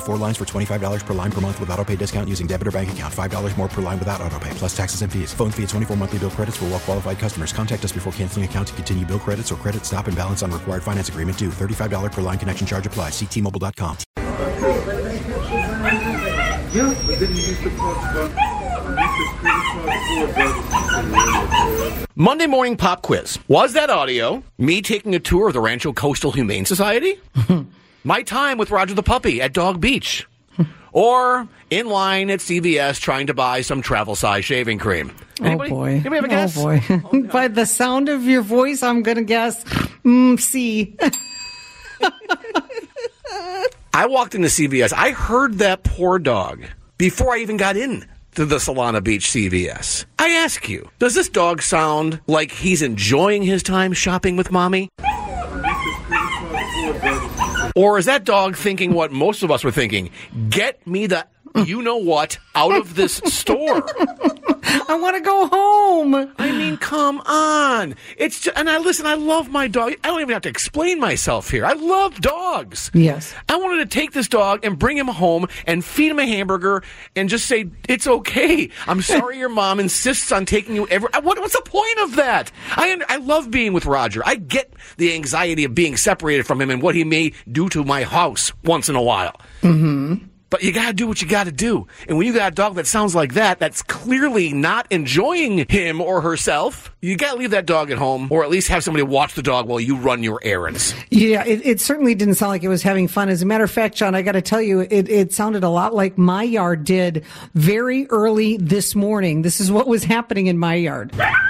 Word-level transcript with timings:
Of 0.00 0.06
four 0.06 0.16
lines 0.16 0.38
for 0.38 0.46
$25 0.46 1.04
per 1.04 1.12
line 1.12 1.30
per 1.30 1.42
month 1.42 1.60
with 1.60 1.68
auto 1.68 1.84
pay 1.84 1.94
discount 1.94 2.26
using 2.26 2.46
debit 2.46 2.66
or 2.66 2.70
bank 2.70 2.90
account. 2.90 3.12
$5 3.12 3.56
more 3.58 3.68
per 3.68 3.82
line 3.82 3.98
without 3.98 4.22
auto 4.22 4.38
pay, 4.38 4.50
plus 4.54 4.74
taxes 4.74 5.02
and 5.02 5.12
fees. 5.12 5.34
Phone 5.34 5.50
fee 5.50 5.64
at 5.64 5.68
24 5.68 5.94
monthly 5.94 6.18
bill 6.18 6.30
credits 6.30 6.56
for 6.56 6.64
well 6.66 6.78
qualified 6.78 7.18
customers. 7.18 7.52
Contact 7.52 7.84
us 7.84 7.92
before 7.92 8.12
canceling 8.14 8.46
account 8.46 8.68
to 8.68 8.74
continue 8.74 9.04
bill 9.04 9.18
credits 9.18 9.52
or 9.52 9.56
credit 9.56 9.84
stop 9.84 10.06
and 10.08 10.16
balance 10.16 10.42
on 10.42 10.50
required 10.50 10.82
finance 10.82 11.10
agreement 11.10 11.36
due. 11.38 11.50
$35 11.50 12.10
per 12.10 12.22
line 12.22 12.38
connection 12.38 12.66
charge 12.66 12.86
applies. 12.86 13.12
Ctmobile.com. 13.12 13.98
Yeah, 16.72 16.94
Monday 22.16 22.46
morning 22.46 22.76
pop 22.76 23.02
quiz. 23.02 23.38
Was 23.48 23.74
that 23.74 23.90
audio 23.90 24.42
me 24.56 24.80
taking 24.80 25.14
a 25.14 25.20
tour 25.20 25.48
of 25.48 25.52
the 25.52 25.60
Rancho 25.60 25.92
Coastal 25.92 26.32
Humane 26.32 26.64
Society? 26.64 27.20
My 28.02 28.22
time 28.22 28.56
with 28.56 28.70
Roger 28.70 28.94
the 28.94 29.02
puppy 29.02 29.42
at 29.42 29.52
Dog 29.52 29.78
Beach? 29.80 30.26
or 30.92 31.46
in 31.68 31.86
line 31.86 32.30
at 32.30 32.40
CVS 32.40 32.98
trying 32.98 33.26
to 33.26 33.34
buy 33.34 33.60
some 33.60 33.82
travel 33.82 34.14
size 34.14 34.44
shaving 34.44 34.78
cream? 34.78 35.14
Anybody? 35.42 35.70
Oh 35.70 35.74
boy! 35.74 35.88
Anybody 35.90 36.16
have 36.16 36.24
a 36.24 36.28
guess? 36.28 36.56
Oh 36.58 36.62
boy! 36.62 37.28
By 37.32 37.48
the 37.48 37.66
sound 37.66 38.08
of 38.08 38.24
your 38.24 38.42
voice, 38.42 38.82
I'm 38.82 39.02
gonna 39.02 39.22
guess 39.22 39.62
mm, 40.04 40.40
C. 40.40 40.96
I 43.92 44.06
walked 44.06 44.34
into 44.34 44.48
CVS. 44.48 44.94
I 44.94 45.10
heard 45.10 45.58
that 45.58 45.82
poor 45.82 46.18
dog 46.18 46.64
before 46.96 47.34
I 47.34 47.38
even 47.38 47.58
got 47.58 47.76
in 47.76 48.06
to 48.34 48.46
the 48.46 48.56
Solana 48.56 49.04
Beach 49.04 49.26
CVS. 49.26 50.06
I 50.18 50.30
ask 50.30 50.68
you, 50.68 50.88
does 50.98 51.14
this 51.14 51.28
dog 51.28 51.60
sound 51.60 52.20
like 52.26 52.52
he's 52.52 52.80
enjoying 52.80 53.42
his 53.42 53.62
time 53.62 53.92
shopping 53.92 54.36
with 54.36 54.50
mommy? 54.50 54.88
Or 57.76 57.98
is 57.98 58.06
that 58.06 58.24
dog 58.24 58.56
thinking 58.56 58.92
what 58.92 59.12
most 59.12 59.42
of 59.42 59.50
us 59.50 59.64
were 59.64 59.70
thinking? 59.70 60.10
Get 60.48 60.86
me 60.86 61.06
the 61.06 61.26
you 61.64 61.82
know 61.82 61.96
what 61.96 62.38
out 62.54 62.72
of 62.72 62.94
this 62.94 63.14
store. 63.24 63.84
I 64.88 64.98
want 65.00 65.16
to 65.16 65.22
go 65.22 65.46
home. 65.46 66.32
I 66.38 66.52
mean, 66.52 66.76
come 66.76 67.20
on. 67.20 67.94
It's 68.16 68.40
just, 68.40 68.56
and 68.56 68.68
I 68.68 68.78
listen. 68.78 69.06
I 69.06 69.14
love 69.14 69.50
my 69.50 69.68
dog. 69.68 69.94
I 70.04 70.08
don't 70.08 70.20
even 70.20 70.32
have 70.32 70.42
to 70.42 70.48
explain 70.48 71.00
myself 71.00 71.50
here. 71.50 71.64
I 71.64 71.72
love 71.72 72.20
dogs. 72.20 72.90
Yes. 72.94 73.34
I 73.48 73.56
wanted 73.56 73.78
to 73.78 73.86
take 73.86 74.12
this 74.12 74.28
dog 74.28 74.64
and 74.64 74.78
bring 74.78 74.96
him 74.96 75.06
home 75.06 75.46
and 75.66 75.84
feed 75.84 76.10
him 76.10 76.18
a 76.18 76.26
hamburger 76.26 76.82
and 77.16 77.28
just 77.28 77.46
say 77.46 77.70
it's 77.88 78.06
okay. 78.06 78.70
I'm 78.86 79.02
sorry 79.02 79.38
your 79.38 79.48
mom 79.48 79.80
insists 79.80 80.30
on 80.32 80.44
taking 80.44 80.74
you 80.74 80.86
every. 80.88 81.08
What, 81.20 81.38
what's 81.38 81.56
the 81.56 81.62
point 81.64 81.98
of 82.00 82.16
that? 82.16 82.50
I 82.70 83.00
I 83.08 83.16
love 83.16 83.50
being 83.50 83.72
with 83.72 83.86
Roger. 83.86 84.22
I 84.24 84.36
get 84.36 84.72
the 84.96 85.14
anxiety 85.14 85.64
of 85.64 85.74
being 85.74 85.96
separated 85.96 86.46
from 86.46 86.60
him 86.60 86.70
and 86.70 86.82
what 86.82 86.94
he 86.94 87.04
may 87.04 87.32
do 87.50 87.68
to 87.70 87.84
my 87.84 88.04
house 88.04 88.52
once 88.64 88.88
in 88.88 88.96
a 88.96 89.02
while. 89.02 89.40
Mm-hmm. 89.62 90.26
But 90.50 90.64
you 90.64 90.72
gotta 90.72 90.92
do 90.92 91.06
what 91.06 91.22
you 91.22 91.28
gotta 91.28 91.52
do. 91.52 91.86
And 92.08 92.18
when 92.18 92.26
you 92.26 92.34
got 92.34 92.52
a 92.52 92.54
dog 92.54 92.74
that 92.74 92.86
sounds 92.86 93.14
like 93.14 93.34
that, 93.34 93.60
that's 93.60 93.82
clearly 93.82 94.52
not 94.52 94.86
enjoying 94.90 95.66
him 95.68 96.00
or 96.00 96.20
herself, 96.20 96.94
you 97.00 97.16
gotta 97.16 97.38
leave 97.38 97.52
that 97.52 97.66
dog 97.66 97.90
at 97.92 97.98
home, 97.98 98.26
or 98.30 98.42
at 98.42 98.50
least 98.50 98.68
have 98.68 98.82
somebody 98.82 99.04
watch 99.04 99.34
the 99.34 99.42
dog 99.42 99.68
while 99.68 99.80
you 99.80 99.96
run 99.96 100.22
your 100.24 100.40
errands. 100.42 100.92
Yeah, 101.10 101.44
it, 101.44 101.64
it 101.64 101.80
certainly 101.80 102.14
didn't 102.16 102.34
sound 102.34 102.50
like 102.50 102.64
it 102.64 102.68
was 102.68 102.82
having 102.82 103.06
fun. 103.06 103.28
As 103.28 103.42
a 103.42 103.46
matter 103.46 103.64
of 103.64 103.70
fact, 103.70 103.94
John, 103.94 104.14
I 104.14 104.22
got 104.22 104.32
to 104.32 104.42
tell 104.42 104.60
you, 104.60 104.80
it, 104.80 105.08
it 105.08 105.32
sounded 105.32 105.62
a 105.62 105.68
lot 105.68 105.94
like 105.94 106.18
my 106.18 106.42
yard 106.42 106.84
did 106.84 107.24
very 107.54 108.08
early 108.08 108.56
this 108.56 108.94
morning. 108.96 109.42
This 109.42 109.60
is 109.60 109.70
what 109.70 109.86
was 109.86 110.02
happening 110.02 110.48
in 110.48 110.58
my 110.58 110.74
yard. 110.74 111.12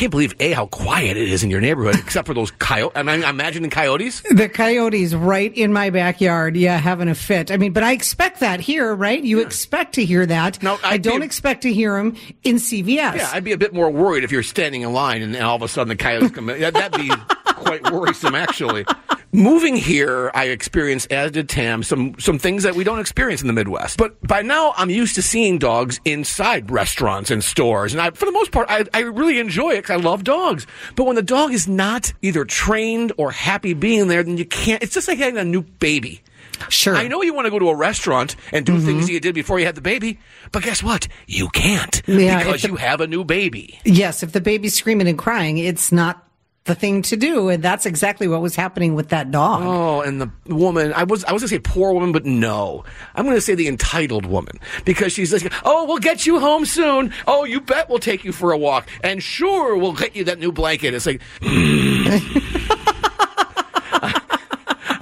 can't 0.00 0.10
believe 0.10 0.34
a 0.40 0.52
how 0.52 0.64
quiet 0.66 1.18
it 1.18 1.28
is 1.28 1.44
in 1.44 1.50
your 1.50 1.60
neighborhood, 1.60 1.94
except 1.96 2.26
for 2.26 2.32
those 2.32 2.50
coyotes. 2.52 2.96
I 2.96 3.02
mean, 3.02 3.22
I'm 3.22 3.34
imagining 3.38 3.68
coyotes. 3.68 4.22
The 4.30 4.48
coyotes 4.48 5.14
right 5.14 5.54
in 5.54 5.74
my 5.74 5.90
backyard, 5.90 6.56
yeah, 6.56 6.78
having 6.78 7.08
a 7.08 7.14
fit. 7.14 7.50
I 7.50 7.58
mean, 7.58 7.74
but 7.74 7.82
I 7.82 7.92
expect 7.92 8.40
that 8.40 8.60
here, 8.60 8.94
right? 8.94 9.22
You 9.22 9.40
expect 9.40 9.94
to 9.96 10.04
hear 10.04 10.24
that. 10.24 10.62
No, 10.62 10.78
I 10.82 10.96
don't 10.96 11.20
be- 11.20 11.26
expect 11.26 11.62
to 11.62 11.72
hear 11.72 11.96
them 11.98 12.16
in 12.44 12.56
CVS. 12.56 13.16
Yeah, 13.16 13.30
I'd 13.32 13.44
be 13.44 13.52
a 13.52 13.58
bit 13.58 13.74
more 13.74 13.90
worried 13.90 14.24
if 14.24 14.32
you're 14.32 14.42
standing 14.42 14.82
in 14.82 14.92
line 14.94 15.20
and 15.20 15.36
all 15.36 15.56
of 15.56 15.62
a 15.62 15.68
sudden 15.68 15.88
the 15.88 15.96
coyotes 15.96 16.30
come. 16.30 16.48
in. 16.48 16.60
That'd 16.60 16.92
be 16.98 17.10
quite 17.44 17.82
worrisome, 17.92 18.34
actually. 18.34 18.86
Moving 19.32 19.76
here, 19.76 20.30
I 20.34 20.46
experienced, 20.46 21.12
as 21.12 21.30
did 21.30 21.48
Tam, 21.48 21.84
some 21.84 22.18
some 22.18 22.38
things 22.38 22.64
that 22.64 22.74
we 22.74 22.82
don't 22.82 22.98
experience 22.98 23.40
in 23.40 23.46
the 23.46 23.52
Midwest. 23.52 23.96
But 23.96 24.20
by 24.26 24.42
now, 24.42 24.74
I'm 24.76 24.90
used 24.90 25.14
to 25.14 25.22
seeing 25.22 25.58
dogs 25.58 26.00
inside 26.04 26.70
restaurants 26.70 27.30
and 27.30 27.42
stores, 27.42 27.92
and 27.92 28.02
I, 28.02 28.10
for 28.10 28.24
the 28.24 28.32
most 28.32 28.50
part, 28.50 28.66
I, 28.68 28.84
I 28.92 29.00
really 29.00 29.38
enjoy 29.38 29.70
it 29.70 29.82
because 29.82 30.00
I 30.00 30.02
love 30.02 30.24
dogs. 30.24 30.66
But 30.96 31.04
when 31.04 31.14
the 31.14 31.22
dog 31.22 31.52
is 31.52 31.68
not 31.68 32.12
either 32.22 32.44
trained 32.44 33.12
or 33.18 33.30
happy 33.30 33.72
being 33.72 34.08
there, 34.08 34.24
then 34.24 34.36
you 34.36 34.44
can't. 34.44 34.82
It's 34.82 34.94
just 34.94 35.06
like 35.06 35.18
having 35.18 35.38
a 35.38 35.44
new 35.44 35.62
baby. 35.62 36.22
Sure. 36.68 36.94
I 36.96 37.08
know 37.08 37.22
you 37.22 37.32
want 37.32 37.46
to 37.46 37.50
go 37.50 37.58
to 37.58 37.68
a 37.70 37.74
restaurant 37.74 38.36
and 38.52 38.66
do 38.66 38.78
things 38.80 39.04
mm-hmm. 39.04 39.14
you 39.14 39.20
did 39.20 39.34
before 39.34 39.58
you 39.58 39.66
had 39.66 39.76
the 39.76 39.80
baby, 39.80 40.18
but 40.52 40.62
guess 40.62 40.82
what? 40.82 41.08
You 41.26 41.48
can't 41.48 42.02
Yeah, 42.06 42.38
because 42.38 42.62
the- 42.62 42.68
you 42.68 42.76
have 42.76 43.00
a 43.00 43.06
new 43.06 43.24
baby. 43.24 43.78
Yes, 43.84 44.22
if 44.22 44.32
the 44.32 44.40
baby's 44.40 44.74
screaming 44.74 45.08
and 45.08 45.18
crying, 45.18 45.58
it's 45.58 45.90
not 45.92 46.26
the 46.70 46.74
thing 46.76 47.02
to 47.02 47.16
do, 47.16 47.48
and 47.48 47.64
that's 47.64 47.84
exactly 47.84 48.28
what 48.28 48.40
was 48.40 48.54
happening 48.54 48.94
with 48.94 49.08
that 49.08 49.32
dog. 49.32 49.62
Oh, 49.64 50.02
and 50.02 50.20
the 50.20 50.30
woman, 50.46 50.92
I 50.92 51.02
was, 51.02 51.24
I 51.24 51.32
was 51.32 51.42
gonna 51.42 51.48
say 51.48 51.58
poor 51.58 51.92
woman, 51.92 52.12
but 52.12 52.24
no. 52.24 52.84
I'm 53.16 53.26
gonna 53.26 53.40
say 53.40 53.56
the 53.56 53.66
entitled 53.66 54.24
woman. 54.24 54.60
Because 54.84 55.12
she's 55.12 55.32
like, 55.32 55.52
oh, 55.64 55.86
we'll 55.86 55.98
get 55.98 56.26
you 56.26 56.38
home 56.38 56.64
soon. 56.64 57.12
Oh, 57.26 57.42
you 57.42 57.60
bet 57.60 57.88
we'll 57.88 57.98
take 57.98 58.24
you 58.24 58.30
for 58.30 58.52
a 58.52 58.58
walk. 58.58 58.88
And 59.02 59.20
sure, 59.20 59.76
we'll 59.76 59.94
get 59.94 60.14
you 60.14 60.22
that 60.24 60.38
new 60.38 60.52
blanket. 60.52 60.94
It's 60.94 61.06
like, 61.06 61.20
hmm. 61.42 62.06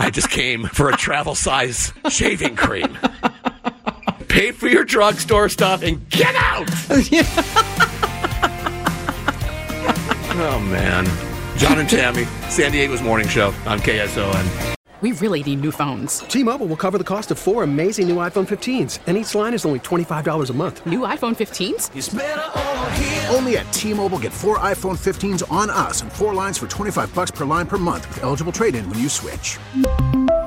I 0.00 0.10
just 0.10 0.30
came 0.30 0.64
for 0.68 0.88
a 0.88 0.96
travel 0.96 1.34
size 1.34 1.92
shaving 2.08 2.56
cream. 2.56 2.96
Pay 4.28 4.52
for 4.52 4.68
your 4.68 4.84
drugstore 4.84 5.50
stuff 5.50 5.82
and 5.82 6.08
get 6.08 6.34
out! 6.34 6.70
oh, 10.40 10.60
man. 10.70 11.27
John 11.58 11.80
and 11.80 11.90
Tammy, 11.90 12.24
San 12.48 12.70
Diego's 12.70 13.02
morning 13.02 13.26
show 13.26 13.48
on 13.66 13.80
KSON. 13.80 14.76
We 15.00 15.12
really 15.12 15.42
need 15.42 15.60
new 15.60 15.70
phones. 15.72 16.20
T-Mobile 16.20 16.66
will 16.66 16.76
cover 16.76 16.98
the 16.98 17.04
cost 17.04 17.30
of 17.30 17.38
four 17.38 17.62
amazing 17.62 18.08
new 18.08 18.16
iPhone 18.16 18.46
15s, 18.46 18.98
and 19.06 19.16
each 19.16 19.34
line 19.34 19.54
is 19.54 19.64
only 19.64 19.78
$25 19.80 20.50
a 20.50 20.52
month. 20.52 20.84
New 20.86 21.00
iPhone 21.00 21.36
15s? 21.36 21.96
It's 21.96 22.12
over 22.12 22.90
here. 22.90 23.26
Only 23.28 23.56
at 23.58 23.72
T-Mobile 23.72 24.18
get 24.18 24.32
four 24.32 24.58
iPhone 24.58 24.96
15s 24.98 25.50
on 25.52 25.70
us 25.70 26.02
and 26.02 26.12
four 26.12 26.34
lines 26.34 26.58
for 26.58 26.66
25 26.66 27.14
bucks 27.14 27.30
per 27.30 27.44
line 27.44 27.66
per 27.66 27.78
month 27.78 28.08
with 28.08 28.24
eligible 28.24 28.52
trade-in 28.52 28.88
when 28.90 28.98
you 28.98 29.08
switch. 29.08 29.58